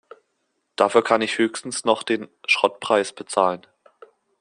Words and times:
Dafür 0.77 1.03
kann 1.03 1.21
ich 1.21 1.37
höchstens 1.37 1.85
noch 1.85 2.01
den 2.01 2.27
Schrottpreis 2.47 3.13
bezahlen. 3.13 3.67